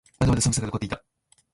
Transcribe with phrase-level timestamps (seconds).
[0.19, 1.03] まだまだ寒さが残っていた。